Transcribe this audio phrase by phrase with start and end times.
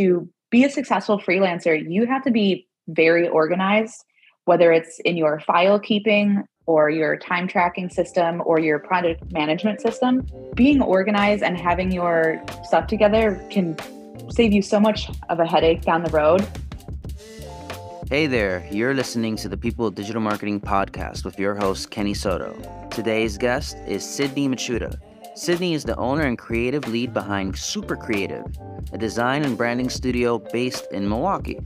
[0.00, 4.02] to be a successful freelancer, you have to be very organized,
[4.46, 9.80] whether it's in your file keeping or your time tracking system or your project management
[9.80, 10.26] system.
[10.54, 13.76] Being organized and having your stuff together can
[14.30, 16.46] save you so much of a headache down the road.
[18.08, 22.56] Hey there, you're listening to the People Digital Marketing podcast with your host, Kenny Soto.
[22.90, 24.98] Today's guest is Sydney Michuda.
[25.40, 28.44] Sydney is the owner and creative lead behind Super Creative,
[28.92, 31.58] a design and branding studio based in Milwaukee.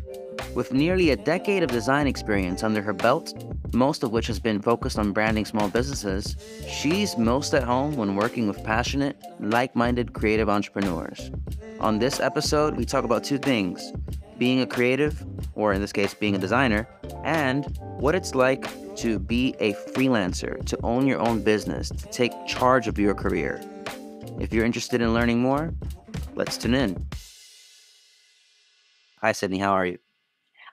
[0.54, 3.35] With nearly a decade of design experience under her belt,
[3.75, 6.36] most of which has been focused on branding small businesses,
[6.68, 11.32] she's most at home when working with passionate, like minded creative entrepreneurs.
[11.80, 13.93] On this episode, we talk about two things
[14.38, 15.24] being a creative,
[15.54, 16.88] or in this case, being a designer,
[17.24, 17.64] and
[17.98, 18.66] what it's like
[18.96, 23.60] to be a freelancer, to own your own business, to take charge of your career.
[24.40, 25.72] If you're interested in learning more,
[26.34, 27.07] let's tune in.
[29.20, 29.58] Hi, Sydney.
[29.58, 29.98] How are you?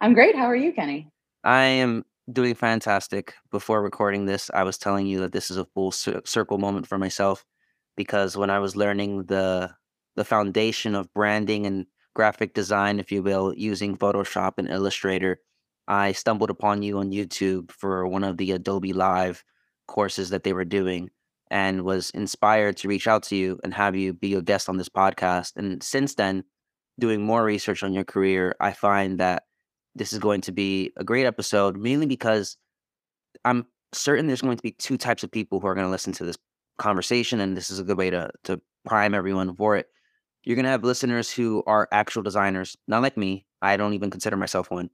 [0.01, 0.35] I'm great.
[0.35, 1.09] How are you, Kenny?
[1.43, 3.33] I am doing fantastic.
[3.51, 6.97] Before recording this, I was telling you that this is a full circle moment for
[6.97, 7.45] myself
[7.95, 9.71] because when I was learning the
[10.15, 15.39] the foundation of branding and graphic design, if you will, using Photoshop and Illustrator,
[15.87, 19.43] I stumbled upon you on YouTube for one of the Adobe Live
[19.87, 21.09] courses that they were doing
[21.49, 24.77] and was inspired to reach out to you and have you be a guest on
[24.77, 25.57] this podcast.
[25.57, 26.43] And since then,
[26.99, 29.43] doing more research on your career, I find that
[29.95, 32.55] this is going to be a great episode, mainly because
[33.43, 36.13] I'm certain there's going to be two types of people who are going to listen
[36.13, 36.37] to this
[36.77, 39.87] conversation, and this is a good way to to prime everyone for it.
[40.43, 43.45] You're going to have listeners who are actual designers, not like me.
[43.61, 44.89] I don't even consider myself one.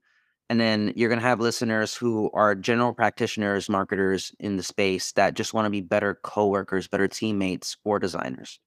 [0.50, 5.12] And then you're going to have listeners who are general practitioners, marketers in the space
[5.12, 8.58] that just want to be better coworkers, better teammates, or designers.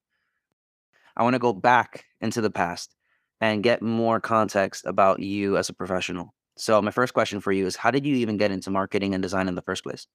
[1.16, 2.94] I want to go back into the past
[3.40, 6.32] and get more context about you as a professional.
[6.56, 9.22] So, my first question for you is How did you even get into marketing and
[9.22, 10.06] design in the first place?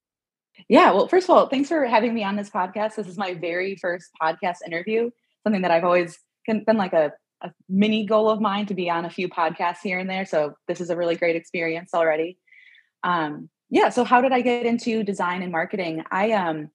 [0.69, 2.95] Yeah, well, first of all, thanks for having me on this podcast.
[2.95, 5.11] This is my very first podcast interview,
[5.43, 6.17] something that I've always
[6.47, 9.99] been like a, a mini goal of mine to be on a few podcasts here
[9.99, 10.25] and there.
[10.25, 12.37] So this is a really great experience already.
[13.03, 13.89] Um, yeah.
[13.89, 16.03] So how did I get into design and marketing?
[16.09, 16.69] I um,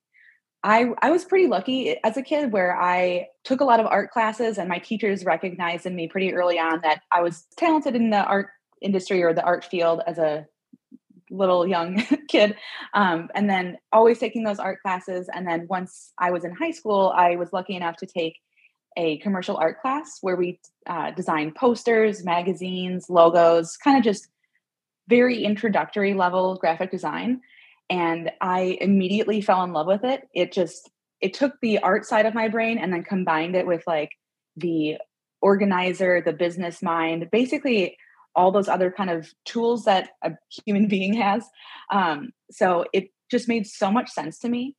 [0.62, 4.10] I I was pretty lucky as a kid where I took a lot of art
[4.10, 8.10] classes and my teachers recognized in me pretty early on that I was talented in
[8.10, 8.48] the art
[8.80, 10.46] industry or the art field as a
[11.30, 12.56] little young kid
[12.94, 16.70] um, and then always taking those art classes and then once i was in high
[16.70, 18.38] school i was lucky enough to take
[18.96, 24.28] a commercial art class where we uh, designed posters, magazines, logos, kind of just
[25.08, 27.40] very introductory level graphic design.
[27.90, 30.28] And I immediately fell in love with it.
[30.34, 33.82] It just, it took the art side of my brain and then combined it with
[33.86, 34.10] like
[34.56, 34.96] the
[35.40, 37.96] organizer, the business mind, basically
[38.34, 40.32] all those other kind of tools that a
[40.64, 41.44] human being has.
[41.90, 44.76] Um, so it just made so much sense to me.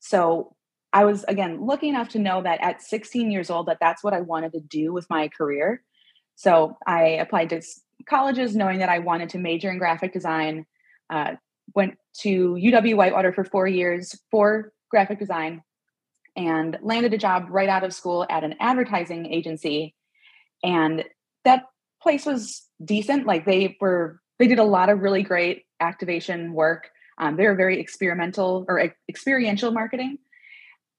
[0.00, 0.56] So
[0.92, 4.14] I was again lucky enough to know that at 16 years old that that's what
[4.14, 5.82] I wanted to do with my career.
[6.34, 7.62] So I applied to
[8.06, 10.66] colleges knowing that I wanted to major in graphic design.
[11.08, 11.36] Uh,
[11.74, 15.62] went to UW Whitewater for four years for graphic design
[16.36, 19.94] and landed a job right out of school at an advertising agency.
[20.62, 21.04] And
[21.44, 21.64] that
[22.02, 23.26] place was decent.
[23.26, 26.90] Like they were, they did a lot of really great activation work.
[27.18, 30.18] Um, they were very experimental or experiential marketing.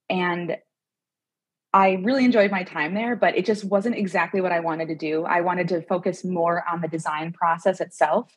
[0.09, 0.57] And
[1.73, 4.95] I really enjoyed my time there, but it just wasn't exactly what I wanted to
[4.95, 5.23] do.
[5.23, 8.31] I wanted to focus more on the design process itself.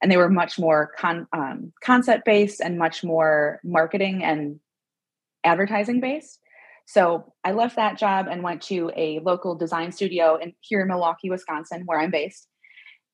[0.00, 4.60] And they were much more con- um, concept based and much more marketing and
[5.42, 6.38] advertising based.
[6.86, 10.88] So I left that job and went to a local design studio in here in
[10.88, 12.46] Milwaukee, Wisconsin, where I'm based.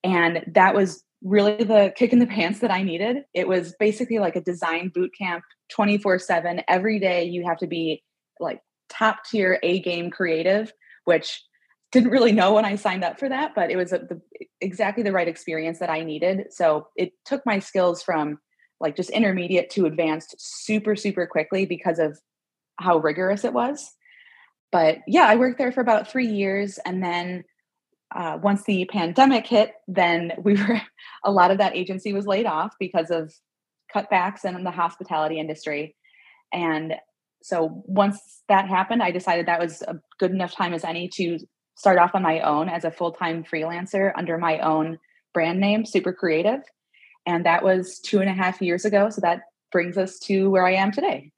[0.04, 3.24] And that was really the kick in the pants that I needed.
[3.34, 6.62] It was basically like a design boot camp 24 7.
[6.68, 8.02] Every day you have to be
[8.40, 10.72] like top tier A game creative,
[11.04, 11.42] which
[11.92, 14.20] didn't really know when I signed up for that, but it was a, the,
[14.60, 16.46] exactly the right experience that I needed.
[16.50, 18.38] So it took my skills from
[18.80, 22.18] like just intermediate to advanced super, super quickly because of
[22.80, 23.92] how rigorous it was.
[24.72, 27.44] But yeah, I worked there for about three years and then
[28.14, 30.80] uh, once the pandemic hit, then we were
[31.24, 33.32] a lot of that agency was laid off because of
[33.94, 35.96] cutbacks in the hospitality industry.
[36.52, 36.94] And
[37.42, 41.38] so once that happened, I decided that was a good enough time as any to
[41.76, 44.98] start off on my own as a full time freelancer under my own
[45.34, 46.60] brand name, Super Creative.
[47.26, 49.08] And that was two and a half years ago.
[49.10, 51.32] So that brings us to where I am today.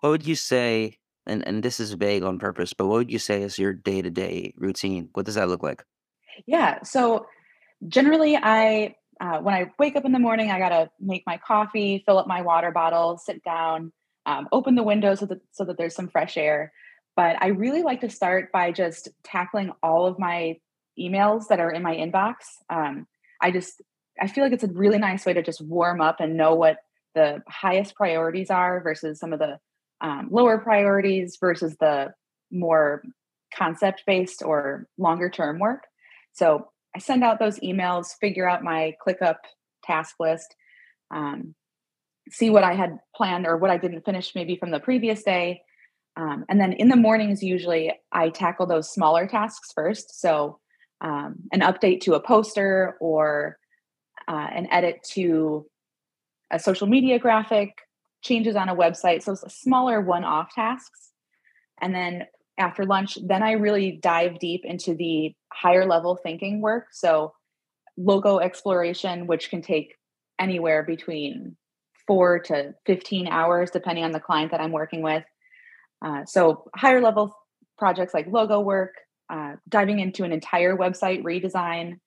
[0.00, 3.18] What would you say and and this is vague on purpose, but what would you
[3.18, 5.08] say is your day-to-day routine?
[5.12, 5.84] What does that look like?
[6.46, 6.82] Yeah.
[6.82, 7.26] So
[7.86, 12.02] generally, I uh, when I wake up in the morning, I gotta make my coffee,
[12.04, 13.92] fill up my water bottle, sit down,
[14.26, 16.72] um, open the window so that so that there's some fresh air.
[17.14, 20.56] But I really like to start by just tackling all of my
[20.98, 22.34] emails that are in my inbox.
[22.70, 23.06] Um,
[23.40, 23.82] I just
[24.20, 26.78] I feel like it's a really nice way to just warm up and know what
[27.14, 29.58] the highest priorities are versus some of the
[30.02, 32.12] um, lower priorities versus the
[32.50, 33.02] more
[33.56, 35.84] concept based or longer term work.
[36.32, 39.36] So I send out those emails, figure out my ClickUp
[39.84, 40.54] task list,
[41.10, 41.54] um,
[42.30, 45.62] see what I had planned or what I didn't finish maybe from the previous day.
[46.16, 50.20] Um, and then in the mornings, usually I tackle those smaller tasks first.
[50.20, 50.58] So
[51.00, 53.58] um, an update to a poster or
[54.28, 55.66] uh, an edit to
[56.50, 57.70] a social media graphic,
[58.22, 59.22] changes on a website.
[59.22, 61.10] So smaller one off tasks.
[61.80, 62.26] And then
[62.58, 66.86] after lunch, then I really dive deep into the higher level thinking work.
[66.92, 67.32] So
[67.96, 69.94] logo exploration, which can take
[70.38, 71.56] anywhere between
[72.06, 75.24] four to 15 hours, depending on the client that I'm working with.
[76.04, 77.36] Uh, so higher level
[77.78, 78.94] projects like logo work,
[79.30, 81.98] uh, diving into an entire website redesign,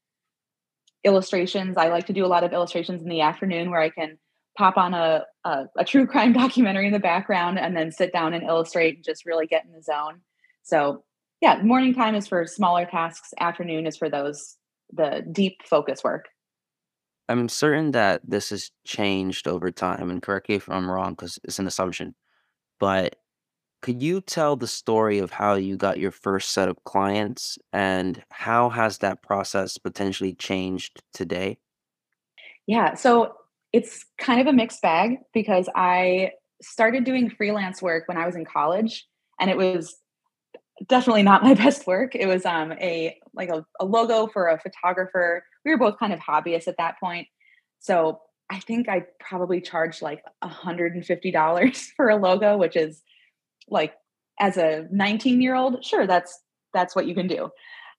[1.04, 1.78] illustrations.
[1.78, 4.18] I like to do a lot of illustrations in the afternoon where I can
[4.58, 8.34] pop on a, a, a true crime documentary in the background and then sit down
[8.34, 10.22] and illustrate and just really get in the zone.
[10.64, 11.04] So
[11.42, 13.34] yeah, morning time is for smaller tasks.
[13.40, 14.58] Afternoon is for those
[14.94, 16.30] the deep focus work.
[17.28, 21.40] I'm certain that this has changed over time, and correct me if I'm wrong because
[21.44, 22.14] it's an assumption.
[22.80, 23.16] But
[23.82, 28.24] could you tell the story of how you got your first set of clients and
[28.32, 31.58] how has that process potentially changed today?
[32.68, 33.36] Yeah, so
[33.76, 36.32] it's kind of a mixed bag because I
[36.62, 39.06] started doing freelance work when I was in college
[39.38, 39.98] and it was
[40.88, 42.16] definitely not my best work.
[42.16, 45.44] It was um a like a, a logo for a photographer.
[45.66, 47.28] We were both kind of hobbyists at that point.
[47.80, 53.02] So I think I probably charged like $150 for a logo, which is
[53.68, 53.94] like
[54.40, 56.40] as a 19 year old sure that's
[56.74, 57.50] that's what you can do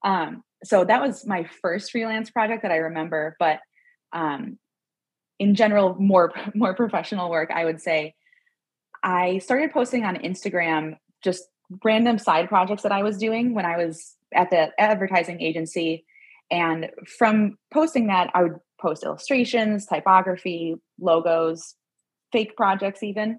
[0.04, 3.58] um, so that was my first freelance project that i remember but
[4.12, 4.58] um,
[5.38, 8.14] in general more more professional work i would say
[9.02, 11.44] i started posting on instagram just
[11.84, 16.04] random side projects that i was doing when i was at the advertising agency
[16.50, 21.74] and from posting that i would post illustrations typography logos
[22.32, 23.38] fake projects even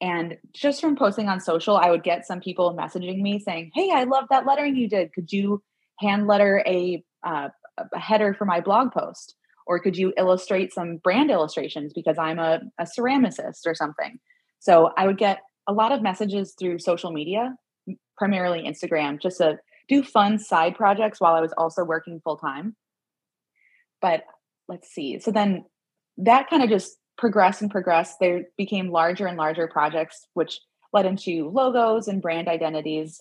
[0.00, 3.90] and just from posting on social, I would get some people messaging me saying, Hey,
[3.92, 5.12] I love that lettering you did.
[5.12, 5.62] Could you
[5.98, 7.48] hand letter a, uh,
[7.78, 9.34] a header for my blog post?
[9.66, 14.18] Or could you illustrate some brand illustrations because I'm a, a ceramicist or something?
[14.58, 17.54] So I would get a lot of messages through social media,
[18.18, 19.58] primarily Instagram, just to
[19.88, 22.76] do fun side projects while I was also working full time.
[24.00, 24.22] But
[24.68, 25.18] let's see.
[25.20, 25.64] So then
[26.16, 30.60] that kind of just progressed and progressed, there became larger and larger projects, which
[30.92, 33.20] led into logos and brand identities.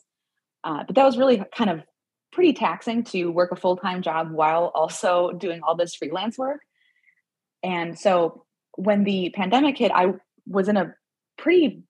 [0.63, 1.81] Uh, but that was really kind of
[2.31, 6.61] pretty taxing to work a full time job while also doing all this freelance work.
[7.63, 8.45] And so
[8.77, 10.13] when the pandemic hit, I
[10.45, 10.93] was in a
[11.37, 11.83] pretty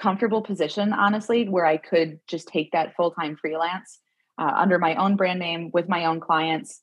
[0.00, 4.00] comfortable position, honestly, where I could just take that full time freelance
[4.38, 6.80] uh, under my own brand name with my own clients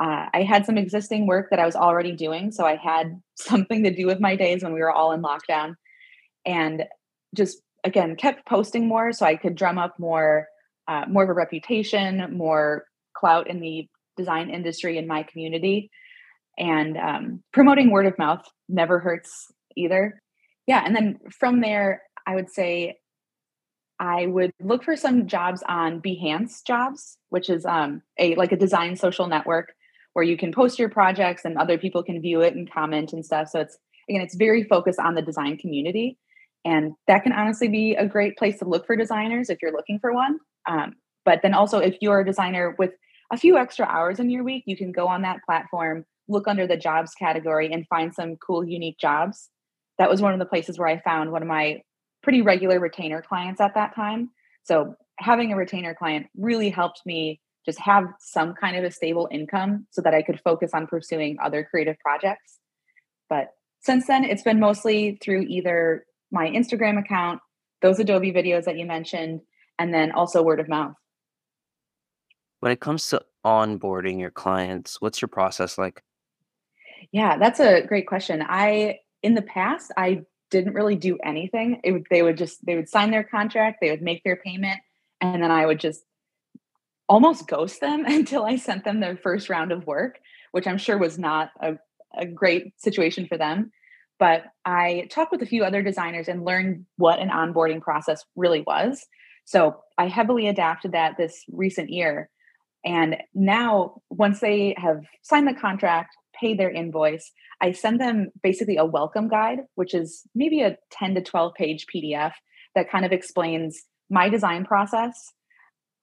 [0.00, 2.50] uh, I had some existing work that I was already doing.
[2.52, 5.74] So I had something to do with my days when we were all in lockdown
[6.46, 6.84] and
[7.34, 10.48] just again kept posting more so I could drum up more
[10.90, 15.90] uh, more of a reputation, more clout in the design industry in my community.
[16.58, 20.20] And um, promoting word of mouth never hurts either.
[20.66, 20.82] Yeah.
[20.84, 22.96] And then from there, I would say
[24.00, 28.56] I would look for some jobs on Behance Jobs, which is um, a like a
[28.56, 29.72] design social network
[30.14, 33.24] where you can post your projects and other people can view it and comment and
[33.24, 33.48] stuff.
[33.48, 33.78] So it's
[34.08, 36.18] again, it's very focused on the design community.
[36.64, 39.98] And that can honestly be a great place to look for designers if you're looking
[39.98, 40.38] for one.
[40.68, 42.92] Um, but then also, if you're a designer with
[43.32, 46.66] a few extra hours in your week, you can go on that platform, look under
[46.66, 49.48] the jobs category, and find some cool, unique jobs.
[49.98, 51.82] That was one of the places where I found one of my
[52.22, 54.30] pretty regular retainer clients at that time.
[54.64, 59.28] So having a retainer client really helped me just have some kind of a stable
[59.30, 62.58] income so that I could focus on pursuing other creative projects.
[63.28, 63.50] But
[63.80, 67.40] since then, it's been mostly through either my Instagram account,
[67.82, 69.40] those Adobe videos that you mentioned,
[69.78, 70.94] and then also word of mouth.
[72.60, 76.02] When it comes to onboarding your clients, what's your process like?
[77.12, 78.44] Yeah, that's a great question.
[78.46, 81.80] I in the past I didn't really do anything.
[81.84, 84.80] It would, they would just they would sign their contract, they would make their payment,
[85.20, 86.02] and then I would just
[87.08, 90.20] almost ghost them until I sent them their first round of work,
[90.52, 91.78] which I'm sure was not a,
[92.16, 93.72] a great situation for them.
[94.20, 98.60] But I talked with a few other designers and learned what an onboarding process really
[98.60, 99.06] was.
[99.46, 102.28] So I heavily adapted that this recent year.
[102.84, 108.76] And now, once they have signed the contract, paid their invoice, I send them basically
[108.76, 112.32] a welcome guide, which is maybe a 10 to 12 page PDF
[112.74, 115.32] that kind of explains my design process,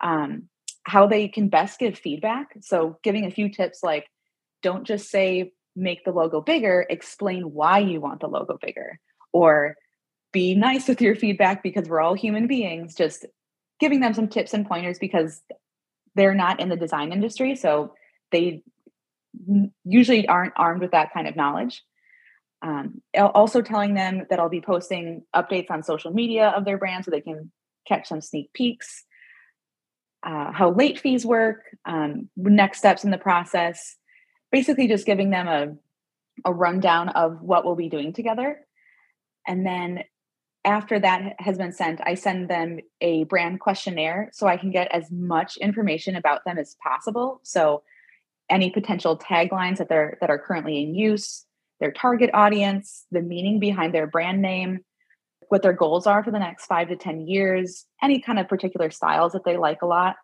[0.01, 0.49] um,
[0.83, 2.47] how they can best give feedback.
[2.61, 4.05] So, giving a few tips like
[4.61, 8.99] don't just say make the logo bigger, explain why you want the logo bigger,
[9.31, 9.75] or
[10.33, 12.95] be nice with your feedback because we're all human beings.
[12.95, 13.25] Just
[13.79, 15.41] giving them some tips and pointers because
[16.15, 17.55] they're not in the design industry.
[17.55, 17.93] So,
[18.31, 18.63] they
[19.83, 21.83] usually aren't armed with that kind of knowledge.
[22.61, 27.05] Um, also telling them that I'll be posting updates on social media of their brand
[27.05, 27.51] so they can
[27.87, 29.05] catch some sneak peeks.
[30.23, 33.95] Uh, how late fees work, um, next steps in the process,
[34.51, 35.75] basically just giving them a,
[36.45, 38.59] a rundown of what we'll be doing together.
[39.47, 40.03] And then
[40.65, 44.91] after that has been sent, I send them a brand questionnaire so I can get
[44.91, 47.39] as much information about them as possible.
[47.43, 47.83] So
[48.49, 51.45] any potential taglines that they're that are currently in use,
[51.79, 54.79] their target audience, the meaning behind their brand name,
[55.49, 58.89] what their goals are for the next 5 to 10 years, any kind of particular
[58.89, 60.15] styles that they like a lot.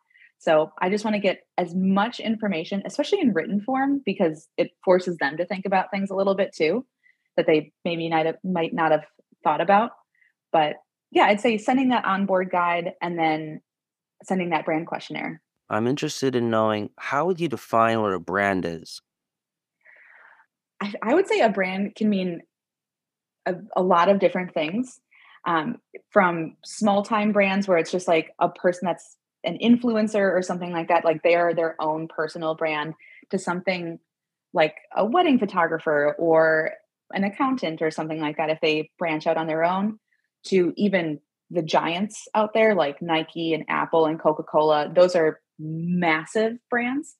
[0.44, 4.72] So, I just want to get as much information, especially in written form because it
[4.84, 6.86] forces them to think about things a little bit too
[7.38, 9.06] that they maybe not have, might not have
[9.42, 9.92] thought about.
[10.52, 10.76] But
[11.12, 13.62] yeah, I'd say sending that onboard guide and then
[14.24, 15.42] sending that brand questionnaire.
[15.70, 19.02] I'm interested in knowing how would you define what a brand is?
[20.82, 22.42] I, I would say a brand can mean
[23.46, 25.00] a, a lot of different things.
[25.46, 25.78] Um,
[26.10, 30.72] from small time brands where it's just like a person that's an influencer or something
[30.72, 32.94] like that, like they are their own personal brand,
[33.30, 34.00] to something
[34.54, 36.72] like a wedding photographer or
[37.14, 40.00] an accountant or something like that, if they branch out on their own,
[40.46, 41.20] to even
[41.50, 44.92] the giants out there like Nike and Apple and Coca Cola.
[44.94, 47.16] Those are massive brands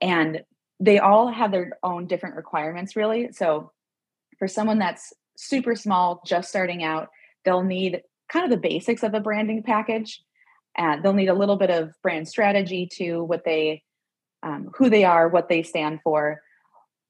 [0.00, 0.42] and
[0.80, 3.70] they all have their own different requirements really so
[4.38, 7.08] for someone that's super small just starting out
[7.44, 10.22] they'll need kind of the basics of a branding package
[10.76, 13.82] and they'll need a little bit of brand strategy to what they
[14.42, 16.40] um, who they are what they stand for.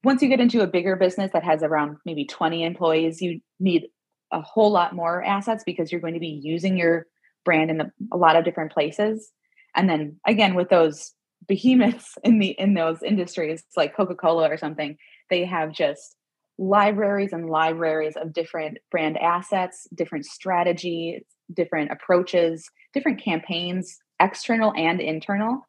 [0.03, 3.87] Once you get into a bigger business that has around maybe 20 employees you need
[4.31, 7.05] a whole lot more assets because you're going to be using your
[7.43, 9.31] brand in the, a lot of different places.
[9.75, 11.13] And then again with those
[11.47, 14.97] behemoths in the in those industries like coca-cola or something
[15.29, 16.15] they have just
[16.57, 21.23] libraries and libraries of different brand assets different strategies
[21.53, 25.65] different approaches different campaigns external and internal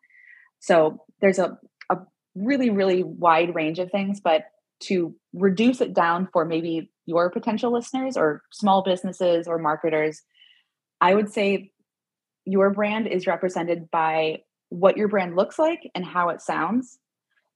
[0.61, 1.59] so there's a,
[1.91, 1.99] a
[2.35, 4.45] really really wide range of things but
[4.79, 10.23] to reduce it down for maybe your potential listeners or small businesses or marketers
[11.01, 11.71] i would say
[12.47, 16.99] your brand is represented by what your brand looks like and how it sounds.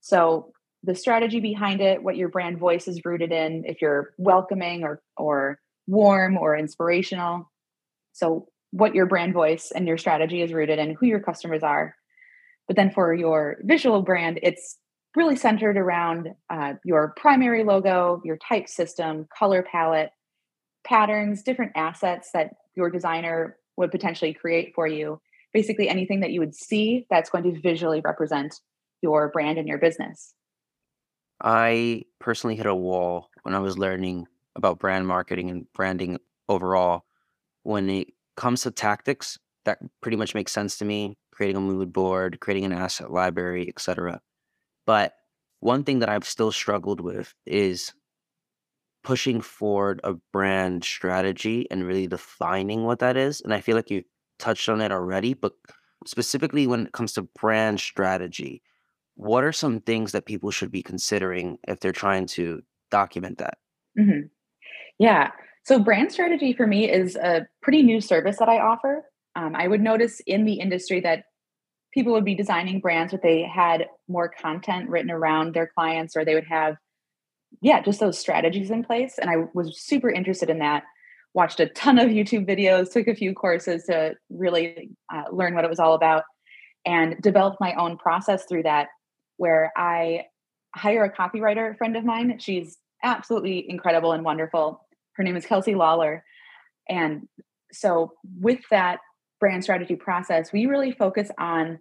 [0.01, 4.83] So the strategy behind it, what your brand voice is rooted in, if you're welcoming
[4.83, 7.50] or or warm or inspirational.
[8.13, 11.95] So what your brand voice and your strategy is rooted in, who your customers are.
[12.67, 14.79] But then for your visual brand, it's
[15.17, 20.11] really centered around uh, your primary logo, your type system, color palette,
[20.85, 25.21] patterns, different assets that your designer would potentially create for you.
[25.53, 28.55] Basically, anything that you would see that's going to visually represent
[29.03, 30.35] your brand and your business.
[31.43, 37.05] I personally hit a wall when I was learning about brand marketing and branding overall.
[37.63, 41.93] When it comes to tactics, that pretty much makes sense to me creating a mood
[41.93, 44.21] board, creating an asset library, etc.
[44.87, 45.15] But
[45.61, 47.93] one thing that I've still struggled with is
[49.03, 53.41] pushing forward a brand strategy and really defining what that is.
[53.41, 54.03] And I feel like you
[54.39, 55.53] touched on it already, but
[56.07, 58.63] specifically when it comes to brand strategy,
[59.15, 63.59] what are some things that people should be considering if they're trying to document that?
[63.99, 64.27] Mm-hmm.
[64.99, 65.31] Yeah.
[65.71, 69.05] So, brand strategy for me is a pretty new service that I offer.
[69.37, 71.27] Um, I would notice in the industry that
[71.95, 76.25] people would be designing brands, but they had more content written around their clients, or
[76.25, 76.75] they would have
[77.63, 79.15] yeah, just those strategies in place.
[79.17, 80.83] And I was super interested in that.
[81.35, 85.65] Watched a ton of YouTube videos, took a few courses to really uh, learn what
[85.65, 86.25] it was all about,
[86.85, 88.89] and developed my own process through that.
[89.37, 90.25] Where I
[90.75, 92.41] hire a copywriter friend of mine.
[92.41, 94.85] She's absolutely incredible and wonderful.
[95.21, 96.25] Her name is Kelsey Lawler.
[96.89, 97.29] And
[97.73, 99.01] so, with that
[99.39, 101.79] brand strategy process, we really focus on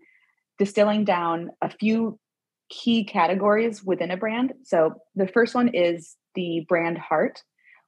[0.58, 2.20] distilling down a few
[2.70, 4.52] key categories within a brand.
[4.66, 7.42] So the first one is the brand heart,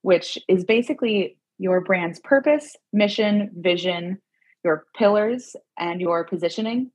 [0.03, 4.21] which is basically your brand's purpose, mission, vision,
[4.63, 6.91] your pillars, and your positioning.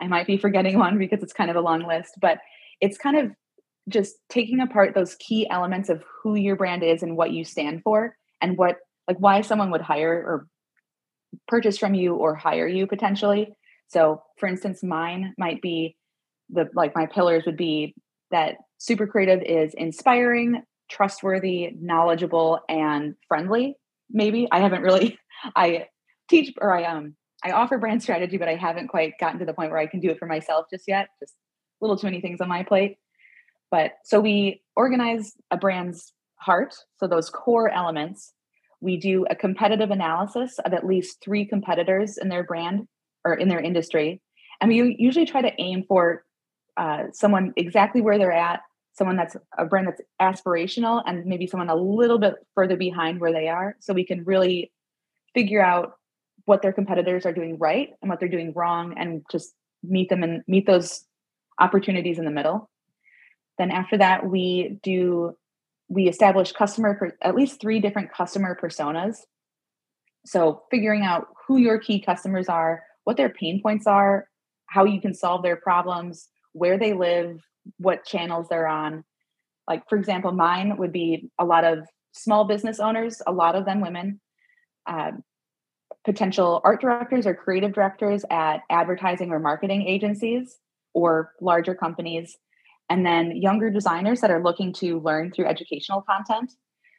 [0.00, 2.38] I might be forgetting one because it's kind of a long list, but
[2.80, 3.32] it's kind of
[3.88, 7.82] just taking apart those key elements of who your brand is and what you stand
[7.82, 8.76] for and what
[9.06, 10.46] like why someone would hire or
[11.46, 13.52] purchase from you or hire you potentially.
[13.88, 15.96] So for instance mine might be
[16.50, 17.94] the like my pillars would be
[18.30, 23.76] that super creative is inspiring trustworthy knowledgeable and friendly.
[24.10, 24.48] Maybe.
[24.50, 25.18] I haven't really
[25.56, 25.86] i
[26.28, 27.14] teach or i um
[27.44, 30.00] i offer brand strategy but i haven't quite gotten to the point where i can
[30.00, 31.08] do it for myself just yet.
[31.20, 31.34] Just
[31.80, 32.98] a little too many things on my plate
[33.70, 38.32] but so we organize a brand's heart so those core elements.
[38.80, 42.86] We do a competitive analysis of at least three competitors in their brand
[43.24, 44.22] or in their industry.
[44.60, 46.24] And we usually try to aim for
[46.76, 48.60] uh, someone exactly where they're at
[48.98, 53.32] someone that's a brand that's aspirational and maybe someone a little bit further behind where
[53.32, 54.72] they are so we can really
[55.34, 55.92] figure out
[56.46, 60.24] what their competitors are doing right and what they're doing wrong and just meet them
[60.24, 61.04] and meet those
[61.60, 62.68] opportunities in the middle
[63.58, 65.36] then after that we do
[65.88, 69.16] we establish customer per, at least three different customer personas.
[70.26, 74.28] So figuring out who your key customers are what their pain points are
[74.68, 77.40] how you can solve their problems where they live
[77.78, 79.04] what channels they're on.
[79.66, 83.64] Like, for example, mine would be a lot of small business owners, a lot of
[83.64, 84.20] them women,
[84.86, 85.12] uh,
[86.04, 90.58] potential art directors or creative directors at advertising or marketing agencies
[90.94, 92.36] or larger companies,
[92.88, 96.52] and then younger designers that are looking to learn through educational content.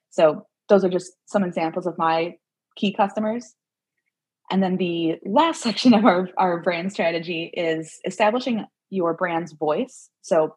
[0.10, 2.36] So, those are just some examples of my
[2.75, 3.55] key customers.
[4.51, 10.10] And then the last section of our, our brand strategy is establishing your brand's voice.
[10.22, 10.55] So,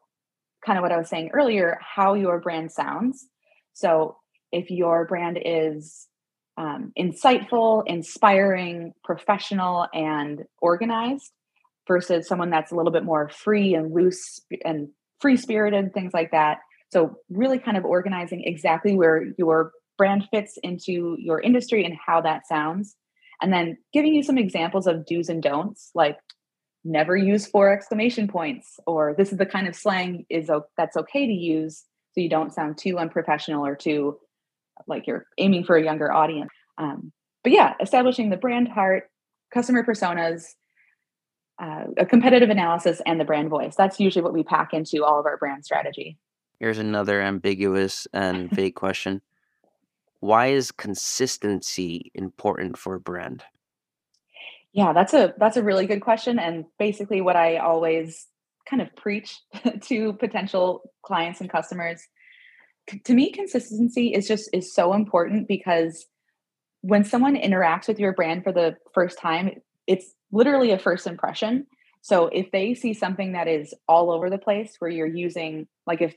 [0.65, 3.27] kind of what I was saying earlier, how your brand sounds.
[3.73, 4.17] So,
[4.53, 6.09] if your brand is
[6.57, 11.33] um, insightful, inspiring, professional, and organized
[11.89, 14.89] versus someone that's a little bit more free and loose and
[15.23, 16.59] free spirited, things like that.
[16.93, 22.21] So, really kind of organizing exactly where your brand fits into your industry and how
[22.21, 22.97] that sounds.
[23.41, 26.19] And then giving you some examples of do's and don'ts, like
[26.85, 31.27] never use four exclamation points or this is the kind of slang is that's okay
[31.27, 34.19] to use so you don't sound too unprofessional or too
[34.89, 37.13] like you're aiming for a younger audience um,
[37.45, 39.05] but yeah establishing the brand heart
[39.55, 40.47] customer personas
[41.63, 43.77] uh, a competitive analysis and the brand voice.
[43.77, 46.19] That's usually what we pack into all of our brand strategy.
[46.59, 49.23] Here's another ambiguous and vague question.
[50.19, 53.45] Why is consistency important for a brand?
[54.73, 58.27] Yeah, that's a that's a really good question and basically what I always
[58.69, 59.39] kind of preach
[59.83, 62.03] to potential clients and customers.
[63.05, 66.07] To me consistency is just is so important because
[66.81, 71.67] when someone interacts with your brand for the first time, it's literally a first impression.
[72.01, 76.03] So if they see something that is all over the place where you're using like
[76.03, 76.15] if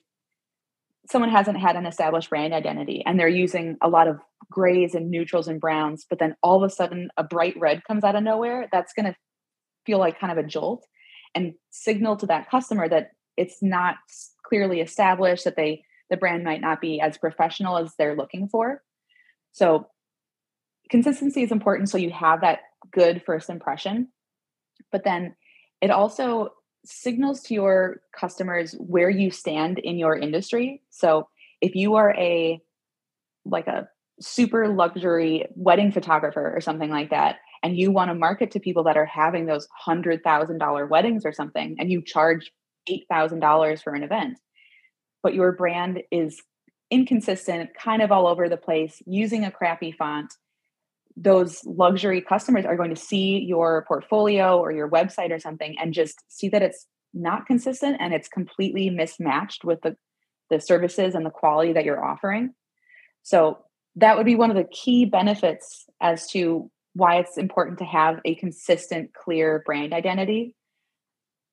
[1.10, 4.20] someone hasn't had an established brand identity and they're using a lot of
[4.52, 8.04] grays and neutrals and browns, but then all of a sudden a bright red comes
[8.04, 9.16] out of nowhere, that's going to
[9.86, 10.84] feel like kind of a jolt
[11.36, 13.98] and signal to that customer that it's not
[14.44, 18.82] clearly established that they the brand might not be as professional as they're looking for.
[19.54, 19.88] So
[20.90, 22.60] consistency is important so you have that
[22.92, 24.10] good first impression.
[24.92, 25.36] But then
[25.82, 26.50] it also
[26.86, 30.82] signals to your customers where you stand in your industry.
[30.90, 31.28] So
[31.62, 32.62] if you are a
[33.46, 33.88] like a
[34.20, 38.84] super luxury wedding photographer or something like that and you want to market to people
[38.84, 42.52] that are having those $100,000 weddings or something and you charge
[42.90, 44.40] $8,000 for an event
[45.22, 46.42] but your brand is
[46.92, 50.32] inconsistent kind of all over the place using a crappy font
[51.18, 55.94] those luxury customers are going to see your portfolio or your website or something and
[55.94, 59.96] just see that it's not consistent and it's completely mismatched with the
[60.50, 62.54] the services and the quality that you're offering.
[63.24, 63.58] So
[63.96, 68.20] that would be one of the key benefits as to why it's important to have
[68.26, 70.54] a consistent clear brand identity.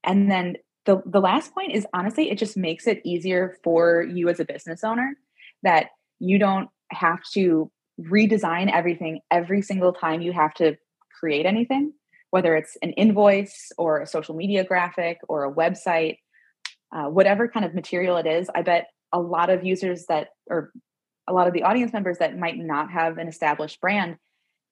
[0.05, 4.29] And then the the last point is honestly it just makes it easier for you
[4.29, 5.17] as a business owner
[5.63, 5.87] that
[6.19, 10.77] you don't have to redesign everything every single time you have to
[11.21, 11.93] create anything,
[12.31, 16.17] whether it's an invoice or a social media graphic or a website,
[16.95, 18.49] uh, whatever kind of material it is.
[18.55, 20.73] I bet a lot of users that, or
[21.29, 24.17] a lot of the audience members that might not have an established brand,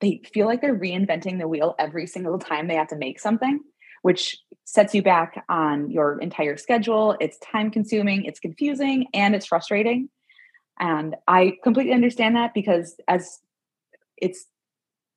[0.01, 3.61] they feel like they're reinventing the wheel every single time they have to make something.
[4.03, 7.17] which sets you back on your entire schedule.
[7.21, 10.09] It's time consuming, it's confusing, and it's frustrating.
[10.81, 13.39] And I completely understand that because as
[14.17, 14.47] it's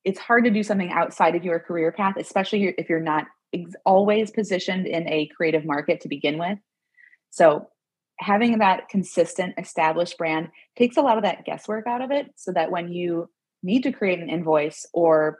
[0.04, 3.23] it's hard to do something outside of your career path, especially if you're not
[3.54, 6.60] ex- always positioned in a creative market to begin with.
[7.30, 7.69] So
[8.19, 12.52] having that consistent established brand takes a lot of that guesswork out of it so
[12.52, 13.30] that when you
[13.63, 15.39] need to create an invoice or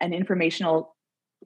[0.00, 0.94] an informational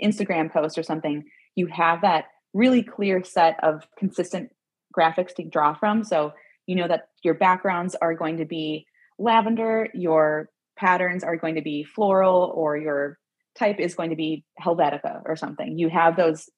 [0.03, 4.51] Instagram post or something, you have that really clear set of consistent
[4.97, 6.05] graphics to draw from.
[6.05, 6.33] So
[6.69, 8.87] you know that your backgrounds are going to be
[9.19, 13.19] lavender, your patterns are going to be floral, or your
[13.59, 15.79] type is going to be Helvetica or something.
[15.79, 16.49] You have those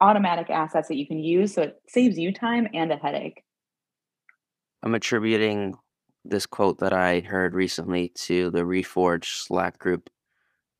[0.00, 1.54] automatic assets that you can use.
[1.54, 3.42] So it saves you time and a headache.
[4.84, 5.74] I'm attributing
[6.24, 10.08] this quote that I heard recently to the Reforge Slack group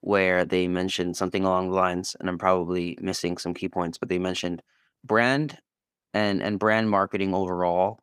[0.02, 4.08] where they mentioned something along the lines, and I'm probably missing some key points, but
[4.08, 4.62] they mentioned
[5.04, 5.58] brand
[6.14, 7.98] and and brand marketing overall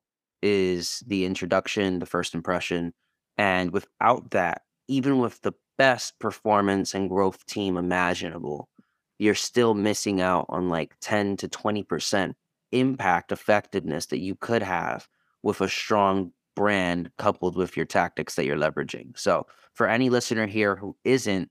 [0.45, 2.93] is the introduction, the first impression.
[3.37, 8.69] And without that, even with the best performance and growth team imaginable,
[9.17, 12.35] you're still missing out on like 10 to 20%
[12.71, 15.07] impact effectiveness that you could have
[15.41, 19.17] with a strong brand coupled with your tactics that you're leveraging.
[19.17, 21.49] So, for any listener here who isn't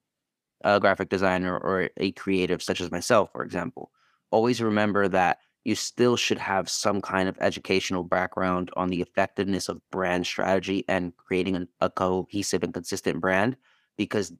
[0.62, 3.90] a graphic designer or a creative, such as myself, for example,
[4.30, 9.68] always remember that you still should have some kind of educational background on the effectiveness
[9.68, 13.56] of brand strategy and creating a, a cohesive and consistent brand
[13.96, 14.32] because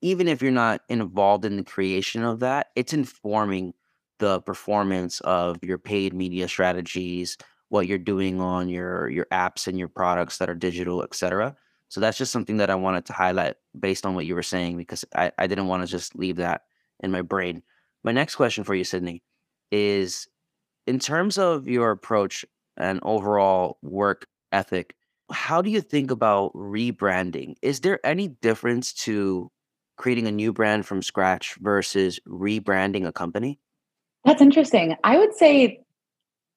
[0.00, 3.72] even if you're not involved in the creation of that, it's informing
[4.18, 9.78] the performance of your paid media strategies, what you're doing on your your apps and
[9.78, 11.56] your products that are digital, etc.
[11.88, 14.76] So that's just something that I wanted to highlight based on what you were saying
[14.76, 16.62] because I, I didn't want to just leave that
[17.00, 17.62] in my brain.
[18.02, 19.22] My next question for you, Sydney,
[19.70, 20.26] is
[20.86, 22.44] in terms of your approach
[22.76, 24.94] and overall work ethic,
[25.30, 27.54] how do you think about rebranding?
[27.62, 29.50] Is there any difference to
[29.96, 33.58] creating a new brand from scratch versus rebranding a company?
[34.24, 34.96] That's interesting.
[35.04, 35.80] I would say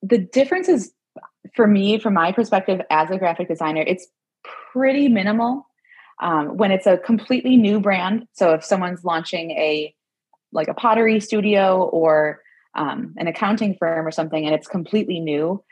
[0.01, 0.93] the difference is
[1.55, 4.07] for me, from my perspective as a graphic designer, it's
[4.71, 5.67] pretty minimal.
[6.21, 9.93] Um, when it's a completely new brand, so if someone's launching a
[10.53, 12.39] like a pottery studio or
[12.75, 15.63] um, an accounting firm or something, and it's completely new,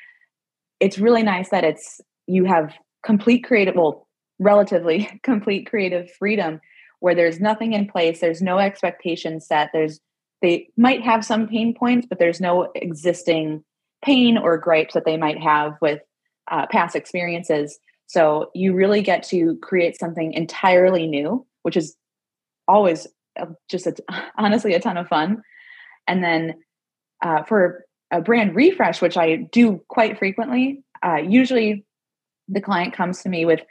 [0.80, 2.74] it's really nice that it's you have
[3.06, 4.08] complete creative, well,
[4.40, 6.60] relatively complete creative freedom,
[7.00, 10.00] where there's nothing in place, there's no expectation set, there's
[10.42, 13.64] they might have some pain points, but there's no existing
[14.04, 16.02] pain or gripes that they might have with
[16.52, 17.80] uh, past experiences.
[18.08, 21.96] So you really get to create something entirely new, which is
[22.68, 23.08] always
[23.70, 23.88] just
[24.38, 25.42] honestly a ton of fun.
[26.08, 26.56] And then
[27.24, 31.86] uh, for a brand refresh, which I do quite frequently, uh, usually
[32.48, 33.62] the client comes to me with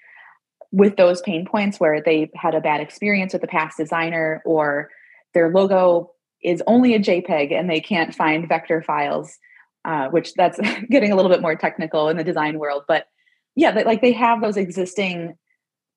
[0.74, 4.88] with those pain points where they had a bad experience with a past designer or
[5.34, 6.10] their logo
[6.42, 9.38] is only a JPEG and they can't find vector files
[9.84, 10.58] uh, which that's
[10.90, 12.84] getting a little bit more technical in the design world.
[12.86, 13.06] But
[13.54, 15.36] yeah, like they have those existing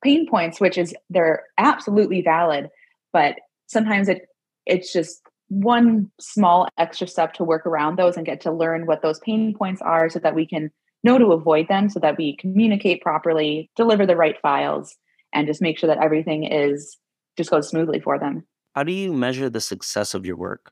[0.04, 2.70] pain points, which is they're absolutely valid.
[3.14, 3.36] But
[3.68, 4.28] sometimes it
[4.66, 9.02] it's just one small extra step to work around those and get to learn what
[9.02, 10.72] those pain points are so that we can
[11.04, 14.96] know to avoid them so that we communicate properly deliver the right files
[15.34, 16.98] and just make sure that everything is
[17.38, 20.72] just goes smoothly for them how do you measure the success of your work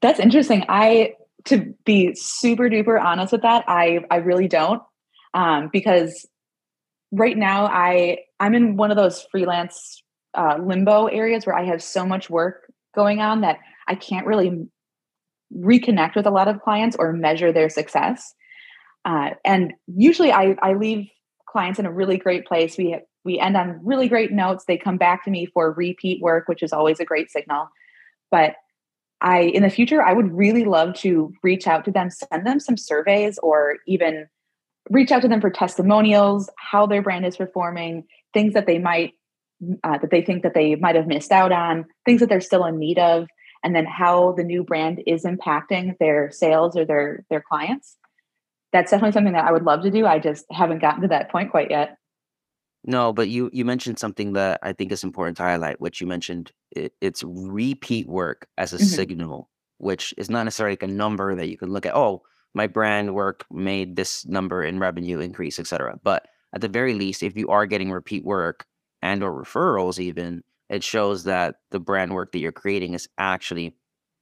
[0.00, 1.12] that's interesting i
[1.46, 4.82] to be super duper honest with that, I I really don't.
[5.34, 6.28] Um, because
[7.12, 10.02] right now I I'm in one of those freelance
[10.34, 14.66] uh, limbo areas where I have so much work going on that I can't really
[15.54, 18.34] reconnect with a lot of clients or measure their success.
[19.04, 21.08] Uh, and usually I, I leave
[21.48, 22.76] clients in a really great place.
[22.76, 24.64] We we end on really great notes.
[24.66, 27.68] They come back to me for repeat work, which is always a great signal.
[28.30, 28.54] But
[29.20, 32.60] I, in the future, I would really love to reach out to them, send them
[32.60, 34.28] some surveys, or even
[34.90, 39.14] reach out to them for testimonials, how their brand is performing, things that they might,
[39.82, 42.64] uh, that they think that they might have missed out on, things that they're still
[42.64, 43.26] in need of,
[43.66, 47.96] and then how the new brand is impacting their sales or their their clients.
[48.72, 50.06] That's definitely something that I would love to do.
[50.06, 51.98] I just haven't gotten to that point quite yet.
[52.84, 56.06] No, but you you mentioned something that I think is important to highlight, which you
[56.06, 58.84] mentioned it, it's repeat work as a mm-hmm.
[58.84, 61.96] signal, which is not necessarily like a number that you can look at.
[61.96, 62.22] Oh,
[62.54, 65.98] my brand work made this number in revenue increase, etc.
[66.04, 68.64] But at the very least, if you are getting repeat work
[69.02, 73.74] and or referrals, even it shows that the brand work that you're creating is actually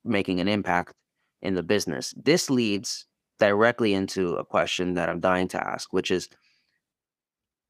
[0.05, 0.95] making an impact
[1.43, 2.15] in the business.
[2.17, 3.07] This leads
[3.39, 6.29] directly into a question that I'm dying to ask, which is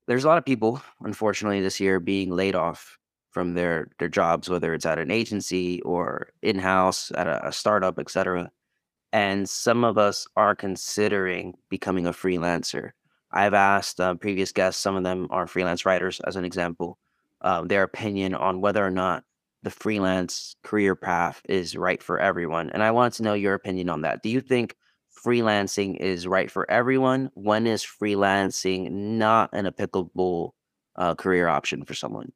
[0.06, 2.98] there's a lot of people, unfortunately, this year being laid off
[3.30, 7.52] from their their jobs, whether it's at an agency or in house at a, a
[7.52, 8.50] startup, etc.
[9.12, 12.90] And some of us are considering becoming a freelancer.
[13.32, 16.98] I've asked uh, previous guests; some of them are freelance writers, as an example,
[17.44, 19.22] uh, their opinion on whether or not
[19.62, 22.70] the freelance career path is right for everyone.
[22.70, 24.22] And I want to know your opinion on that.
[24.22, 24.74] Do you think
[25.24, 27.30] freelancing is right for everyone?
[27.35, 30.54] When is freelancing not an applicable
[30.96, 32.33] uh, career option for someone?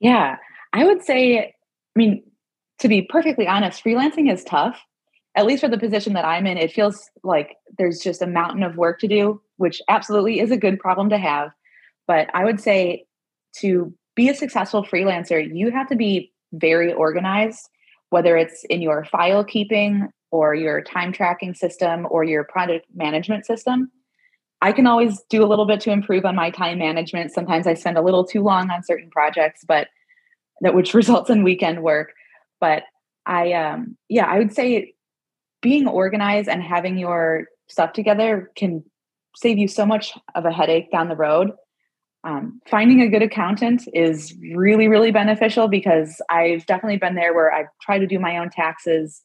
[0.00, 0.36] Yeah,
[0.72, 1.52] I would say, I
[1.96, 2.22] mean,
[2.80, 4.80] to be perfectly honest, freelancing is tough.
[5.34, 8.62] At least for the position that I'm in, it feels like there's just a mountain
[8.62, 11.50] of work to do, which absolutely is a good problem to have.
[12.06, 13.04] But I would say
[13.56, 17.68] to be a successful freelancer, you have to be very organized,
[18.10, 23.46] whether it's in your file keeping or your time tracking system or your project management
[23.46, 23.92] system.
[24.60, 27.32] I can always do a little bit to improve on my time management.
[27.32, 29.86] Sometimes I spend a little too long on certain projects, but
[30.62, 32.12] that which results in weekend work.
[32.60, 32.82] But
[33.24, 34.94] I um yeah, I would say
[35.62, 38.82] being organized and having your stuff together can
[39.36, 41.52] save you so much of a headache down the road.
[42.24, 47.52] Um, finding a good accountant is really, really beneficial because I've definitely been there where
[47.52, 49.22] I've tried to do my own taxes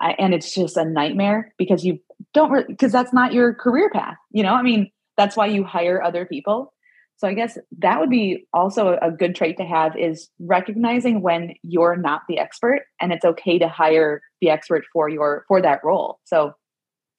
[0.00, 2.00] I, and it's just a nightmare because you
[2.32, 4.54] don't because that's not your career path you know?
[4.54, 6.72] I mean that's why you hire other people.
[7.18, 11.54] So i guess that would be also a good trait to have is recognizing when
[11.62, 15.84] you're not the expert and it's okay to hire the expert for your for that
[15.84, 16.18] role.
[16.24, 16.54] So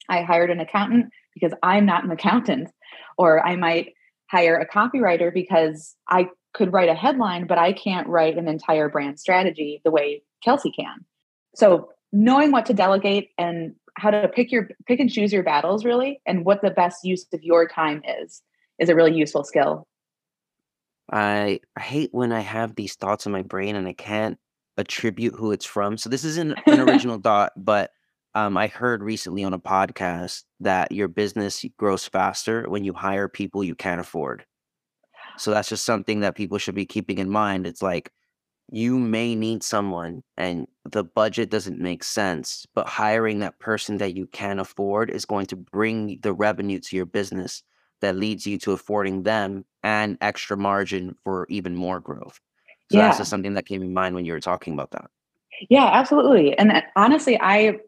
[0.08, 2.68] i hired an accountant because i'm not an accountant
[3.16, 3.92] or i might
[4.32, 8.88] hire a copywriter because i could write a headline but i can't write an entire
[8.88, 11.04] brand strategy the way kelsey can
[11.54, 15.84] so knowing what to delegate and how to pick your pick and choose your battles
[15.84, 18.42] really and what the best use of your time is
[18.78, 19.86] is a really useful skill
[21.12, 24.38] I, I hate when I have these thoughts in my brain and I can't
[24.78, 25.98] attribute who it's from.
[25.98, 27.90] So this isn't an original thought, but
[28.34, 33.28] um, I heard recently on a podcast that your business grows faster when you hire
[33.28, 34.44] people you can't afford.
[35.36, 37.66] So that's just something that people should be keeping in mind.
[37.66, 38.10] It's like
[38.70, 44.16] you may need someone and the budget doesn't make sense, but hiring that person that
[44.16, 47.62] you can afford is going to bring the revenue to your business
[48.00, 52.40] that leads you to affording them and extra margin for even more growth.
[52.90, 53.06] So yeah.
[53.06, 55.10] that's just something that came in mind when you were talking about that.
[55.70, 56.56] Yeah, absolutely.
[56.58, 57.78] And uh, honestly, I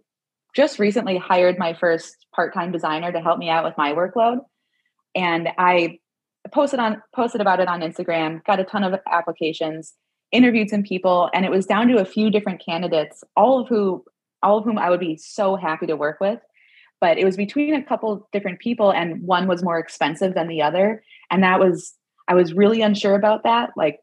[0.55, 4.39] just recently hired my first part-time designer to help me out with my workload.
[5.15, 5.99] And I
[6.53, 9.95] posted on posted about it on Instagram, got a ton of applications
[10.33, 14.05] interviewed some people and it was down to a few different candidates all of who
[14.43, 16.41] all of whom i would be so happy to work with.
[17.01, 20.63] But it was between a couple different people and one was more expensive than the
[20.63, 21.03] other.
[21.31, 21.95] And that was
[22.29, 23.71] i was really unsure about that.
[23.77, 24.01] Like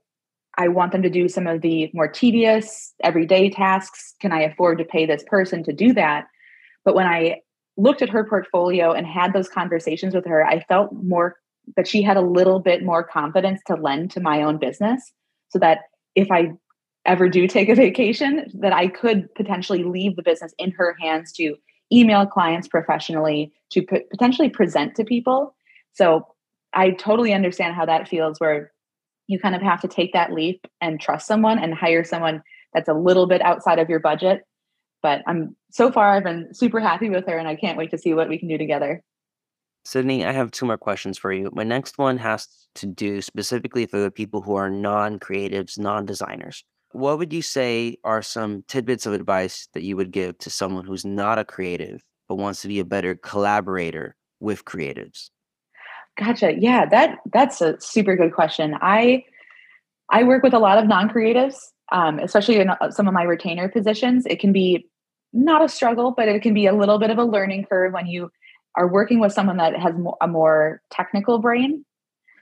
[0.58, 4.16] i want them to do some of the more tedious everyday tasks.
[4.20, 6.26] Can i afford to pay this person to do that
[6.86, 7.40] but when i
[7.78, 11.36] looked at her portfolio and had those conversations with her i felt more
[11.76, 15.12] that she had a little bit more confidence to lend to my own business
[15.50, 15.80] so that
[16.16, 16.52] if I
[17.06, 21.32] ever do take a vacation, that I could potentially leave the business in her hands
[21.34, 21.56] to
[21.94, 25.56] email clients professionally, to p- potentially present to people.
[25.94, 26.26] So
[26.74, 28.72] I totally understand how that feels where
[29.28, 32.42] you kind of have to take that leap and trust someone and hire someone
[32.74, 34.44] that's a little bit outside of your budget.
[35.02, 37.98] But I'm so far I've been super happy with her and I can't wait to
[37.98, 39.04] see what we can do together.
[39.84, 41.50] Sydney, I have two more questions for you.
[41.54, 46.06] My next one has to do specifically for the people who are non creatives, non
[46.06, 46.64] designers.
[46.92, 50.86] What would you say are some tidbits of advice that you would give to someone
[50.86, 55.30] who's not a creative but wants to be a better collaborator with creatives?
[56.18, 56.54] Gotcha.
[56.58, 58.76] Yeah, that that's a super good question.
[58.82, 59.24] I
[60.10, 61.56] I work with a lot of non-creatives,
[61.92, 64.26] um, especially in uh, some of my retainer positions.
[64.26, 64.86] It can be
[65.34, 68.08] not a struggle, but it can be a little bit of a learning curve when
[68.08, 68.32] you
[68.76, 71.86] are working with someone that has a more technical brain.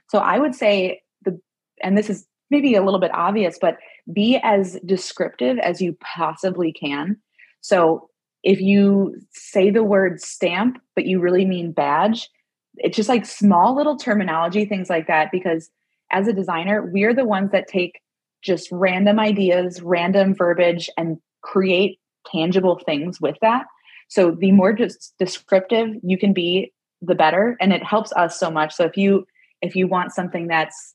[0.08, 1.40] So I would say the,
[1.82, 3.78] and this is maybe a little bit obvious, but
[4.12, 7.16] be as descriptive as you possibly can.
[7.60, 8.08] So
[8.42, 12.28] if you say the word stamp, but you really mean badge,
[12.76, 15.30] it's just like small little terminology, things like that.
[15.30, 15.70] Because
[16.10, 18.00] as a designer, we're the ones that take
[18.42, 23.66] just random ideas, random verbiage, and create tangible things with that.
[24.08, 28.50] So the more just descriptive you can be, the better, and it helps us so
[28.50, 28.74] much.
[28.74, 29.26] So if you
[29.62, 30.94] if you want something that's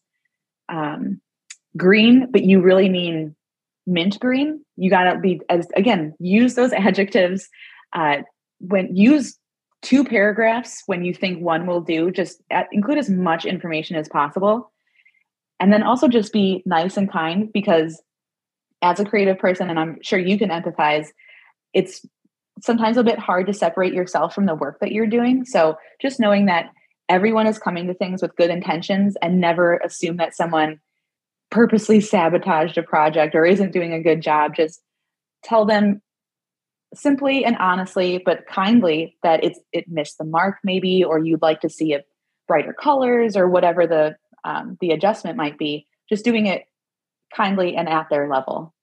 [0.70, 1.22] um,
[1.78, 3.36] green, but you really mean
[3.88, 7.50] mint green, you got to be as again use those adjectives
[7.94, 8.18] Uh,
[8.60, 9.38] when use
[9.82, 14.10] two paragraphs when you think one will do, just at, include as much information as
[14.10, 14.72] possible.
[15.60, 18.02] And then also just be nice and kind because
[18.86, 21.08] as a creative person, and I'm sure you can empathize,
[21.74, 22.06] it's
[22.62, 25.44] sometimes a bit hard to separate yourself from the work that you're doing.
[25.44, 26.70] So just knowing that
[27.10, 30.80] everyone is coming to things with good intentions and never assume that someone
[31.50, 34.82] purposely sabotaged a project or isn't doing a good job, just
[35.44, 36.02] tell them
[36.94, 41.60] simply and honestly but kindly that it's it missed the mark maybe or you'd like
[41.60, 42.06] to see it
[42.48, 46.64] brighter colors or whatever the um, the adjustment might be just doing it
[47.36, 48.74] kindly and at their level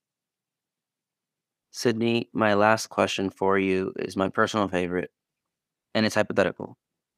[1.73, 5.11] Sydney, my last question for you is my personal favorite,
[5.95, 6.77] and it's hypothetical.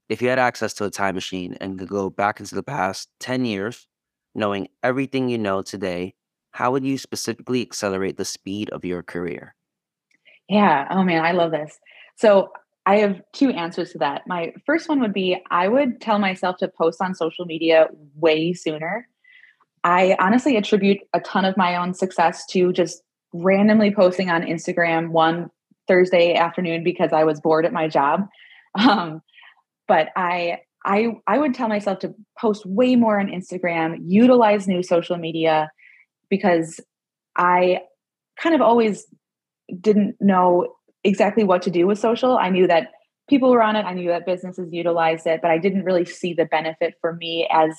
[0.09, 3.09] If you had access to a time machine and could go back into the past
[3.19, 3.89] 10 years,
[4.33, 6.15] knowing everything you know today,
[6.53, 9.57] how would you specifically accelerate the speed of your career?
[10.49, 10.87] Yeah.
[10.89, 11.79] Oh man, I love this.
[12.17, 12.53] So
[12.87, 14.23] I have two answers to that.
[14.29, 18.53] My first one would be I would tell myself to post on social media way
[18.53, 19.09] sooner.
[19.83, 23.03] I honestly attribute a ton of my own success to just
[23.35, 25.51] randomly posting on Instagram one
[25.87, 28.27] Thursday afternoon because I was bored at my job.
[28.77, 29.23] Um,
[29.87, 34.83] but I I I would tell myself to post way more on Instagram, utilize new
[34.83, 35.71] social media
[36.29, 36.81] because
[37.37, 37.83] I
[38.37, 39.07] kind of always
[39.81, 42.37] didn't know exactly what to do with social.
[42.37, 42.89] I knew that
[43.29, 46.35] people were on it, I knew that businesses utilized it, but I didn't really see
[46.35, 47.71] the benefit for me as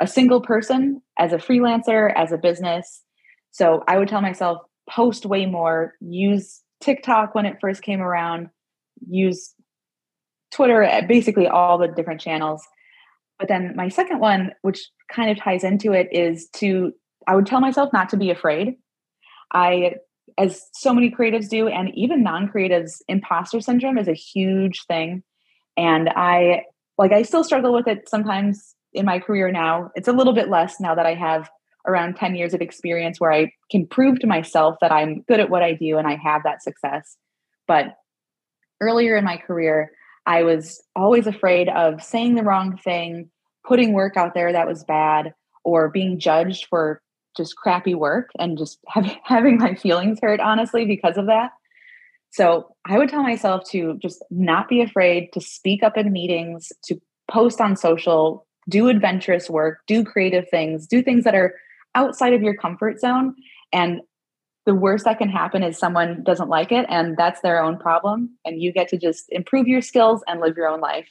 [0.00, 3.02] a single person, as a freelancer, as a business.
[3.50, 8.50] So I would tell myself, post way more, use TikTok when it first came around,
[9.06, 9.54] use
[10.52, 12.62] Twitter, eh, basically all the different channels.
[13.38, 16.92] But then my second one, which kind of ties into it, is to
[17.26, 18.74] I would tell myself not to be afraid.
[19.52, 19.94] I
[20.38, 25.22] as so many creatives do, and even non creatives, imposter syndrome is a huge thing.
[25.76, 26.64] And I
[26.98, 29.90] like, I still struggle with it sometimes in my career now.
[29.94, 31.50] It's a little bit less now that I have
[31.86, 35.50] around 10 years of experience where I can prove to myself that I'm good at
[35.50, 37.16] what I do and I have that success.
[37.66, 37.94] But
[38.80, 39.90] earlier in my career,
[40.26, 43.30] I was always afraid of saying the wrong thing,
[43.66, 47.00] putting work out there that was bad, or being judged for
[47.36, 51.50] just crappy work and just having having my feelings hurt honestly because of that.
[52.30, 56.72] So I would tell myself to just not be afraid to speak up in meetings,
[56.86, 61.54] to post on social, do adventurous work, do creative things, do things that are
[61.94, 63.34] outside of your comfort zone.
[63.72, 64.00] And
[64.66, 68.30] the worst that can happen is someone doesn't like it, and that's their own problem.
[68.44, 71.08] And you get to just improve your skills and live your own life.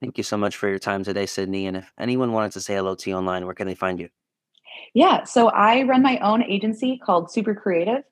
[0.00, 1.66] Thank you so much for your time today, Sydney.
[1.66, 4.08] And if anyone wanted to say hello to you online, where can they find you?
[4.94, 8.02] Yeah, so I run my own agency called Super Creative.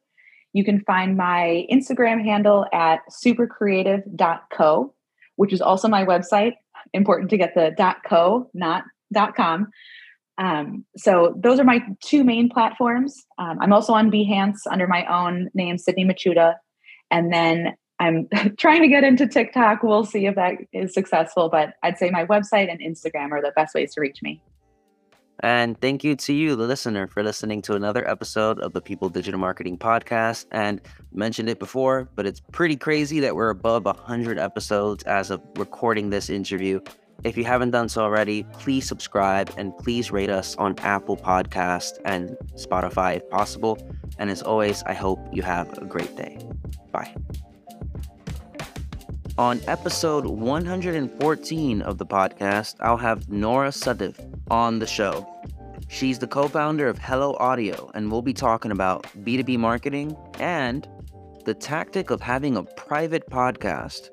[0.53, 4.94] You can find my Instagram handle at supercreative.co,
[5.37, 6.53] which is also my website.
[6.92, 7.75] Important to get the
[8.07, 8.85] .co, not
[9.35, 9.68] .com.
[10.38, 13.27] Um, so those are my two main platforms.
[13.38, 16.55] Um, I'm also on Behance under my own name, Sydney Michuda.
[17.11, 19.83] And then I'm trying to get into TikTok.
[19.83, 23.53] We'll see if that is successful, but I'd say my website and Instagram are the
[23.57, 24.40] best ways to reach me.
[25.40, 29.09] And thank you to you, the listener, for listening to another episode of the People
[29.09, 30.46] Digital Marketing Podcast.
[30.51, 30.81] And
[31.12, 36.11] mentioned it before, but it's pretty crazy that we're above 100 episodes as of recording
[36.11, 36.81] this interview.
[37.24, 41.98] If you haven't done so already, please subscribe and please rate us on Apple Podcast
[42.04, 43.76] and Spotify if possible.
[44.18, 46.38] And as always, I hope you have a great day.
[46.92, 47.12] Bye.
[49.37, 54.16] On episode 114 of the podcast, I'll have Nora Suddiv
[54.48, 55.26] on the show.
[55.88, 60.88] She's the co founder of Hello Audio, and we'll be talking about B2B marketing and
[61.44, 64.11] the tactic of having a private podcast.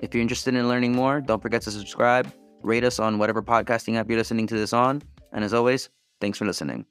[0.00, 2.32] If you're interested in learning more, don't forget to subscribe,
[2.66, 5.02] rate us on whatever podcasting app you're listening to this on.
[5.32, 5.88] And as always,
[6.20, 6.86] thanks for listening.